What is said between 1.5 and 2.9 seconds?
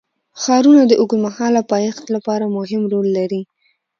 پایښت لپاره مهم